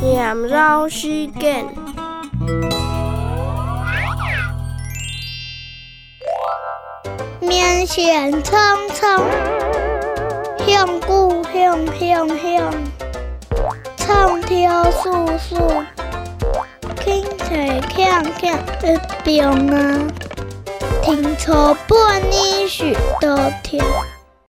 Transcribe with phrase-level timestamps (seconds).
[0.00, 1.66] 念绕西涧，
[7.40, 9.20] 绵线苍苍，
[10.64, 12.72] 向古向向向，
[13.96, 15.56] 苍天肃肃，
[17.02, 20.06] 青翠片片，一片啊，
[21.02, 23.84] 停车半年许多天。